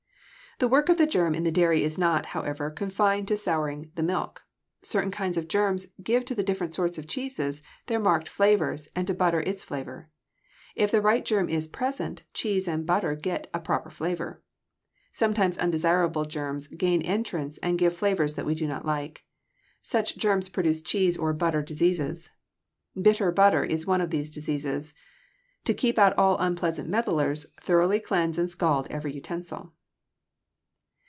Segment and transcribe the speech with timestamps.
[0.59, 4.03] The work of the germ in the dairy is not, however, confined to souring the
[4.03, 4.43] milk.
[4.83, 9.07] Certain kinds of germs give to the different sorts of cheeses their marked flavors and
[9.07, 10.11] to butter its flavor.
[10.75, 14.43] If the right germ is present, cheese or butter gets a proper flavor.
[15.13, 19.23] Sometimes undesirable germs gain entrance and give flavors that we do not like.
[19.81, 22.29] Such germs produce cheese or butter diseases.
[23.01, 24.93] "Bitter butter" is one of these diseases.
[25.65, 29.73] To keep out all unpleasant meddlers, thoroughly cleanse and scald every utensil.